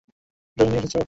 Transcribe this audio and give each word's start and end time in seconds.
Drawing 0.57 0.69
নিয়ে 0.71 0.81
এসেছো? 0.81 0.99